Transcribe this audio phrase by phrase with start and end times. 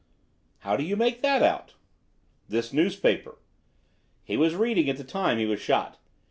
[0.61, 1.75] "How do you make that out?"
[2.49, 3.37] "This newspaper.
[4.23, 5.99] He was reading at the time he was shot.